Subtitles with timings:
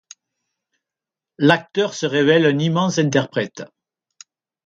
[1.37, 3.63] L’acteur se révèle un immense interprète.